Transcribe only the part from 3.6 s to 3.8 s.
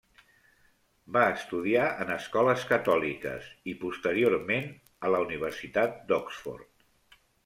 i